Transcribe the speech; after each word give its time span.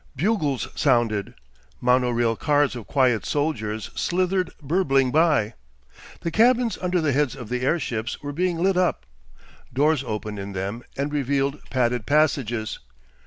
Bugles 0.15 0.67
sounded, 0.73 1.35
mono 1.79 2.09
rail 2.09 2.35
cars 2.35 2.75
of 2.75 2.87
quiet 2.87 3.23
soldiers 3.23 3.91
slithered 3.93 4.49
burbling 4.59 5.11
by. 5.11 5.53
The 6.21 6.31
cabins 6.31 6.75
under 6.81 6.99
the 7.01 7.11
heads 7.11 7.35
of 7.35 7.49
the 7.49 7.61
airships 7.61 8.19
were 8.19 8.31
being 8.33 8.57
lit 8.63 8.77
up; 8.77 9.05
doors 9.71 10.03
opened 10.03 10.39
in 10.39 10.53
them, 10.53 10.83
and 10.97 11.13
revealed 11.13 11.61
padded 11.69 12.07
passages. 12.07 12.79